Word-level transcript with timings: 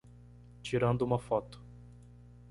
Tirando 0.63 1.05
uma 1.05 1.19
foto 1.19 1.63